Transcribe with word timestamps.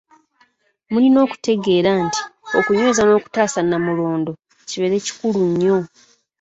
Mulina 0.91 1.17
okutegeera 1.25 1.91
nti 2.05 2.21
okunyweza 2.57 3.01
n'okutaasa 3.03 3.59
Nnamulondo, 3.63 4.31
kibeere 4.69 4.97
kikulu 5.05 5.39
nnyo. 5.49 5.77